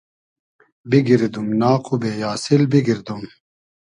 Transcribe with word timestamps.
بیگیردوم 0.89 1.47
ناق 1.61 1.85
و 1.91 1.95
بې 2.01 2.11
آسیل 2.33 2.63
بیگیردوم 2.71 3.23